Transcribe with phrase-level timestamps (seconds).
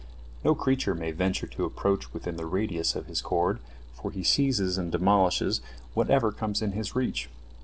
[0.43, 3.59] No creature may venture to approach within the radius of his cord,
[3.93, 5.61] for he seizes and demolishes
[5.93, 7.29] whatever comes in his reach.